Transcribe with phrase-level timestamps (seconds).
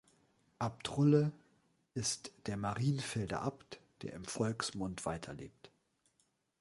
[0.57, 1.31] Abt Rulle
[1.93, 5.69] ist der Marienfelder Abt, der im Volksmund weiterlebt.